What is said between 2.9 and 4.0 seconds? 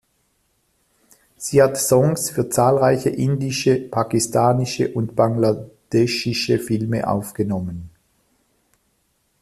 indische,